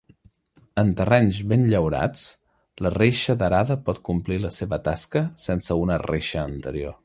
[0.83, 2.23] En terrenys ben llaurats,
[2.85, 6.99] la reixa d'arada pot complir la seva tasca sense una reixa anterior.